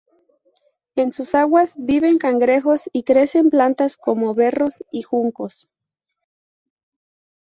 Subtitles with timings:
[0.95, 5.69] En sus aguas viven cangrejos y crecen plantas como berros y juncos.